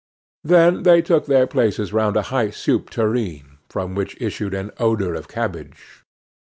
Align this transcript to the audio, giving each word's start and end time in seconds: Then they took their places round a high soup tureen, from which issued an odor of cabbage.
Then 0.43 0.81
they 0.81 1.03
took 1.03 1.27
their 1.27 1.45
places 1.45 1.93
round 1.93 2.17
a 2.17 2.23
high 2.33 2.49
soup 2.49 2.89
tureen, 2.89 3.59
from 3.69 3.93
which 3.93 4.19
issued 4.19 4.55
an 4.55 4.71
odor 4.79 5.13
of 5.13 5.27
cabbage. 5.27 6.03